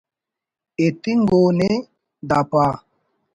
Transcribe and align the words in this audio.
ایتنگ 0.79 1.31
ءُ 1.39 1.43
نے 1.57 1.71
دا 2.29 2.39
پا 2.49 2.65